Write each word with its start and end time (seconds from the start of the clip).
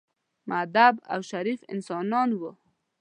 مودب 0.49 0.93
او 1.13 1.19
شریف 1.29 1.59
انسانان 1.73 2.29
وو. 2.33 2.51